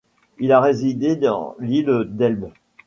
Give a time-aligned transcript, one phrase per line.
[0.39, 2.49] Il a résidé dans l'île d'Elbe.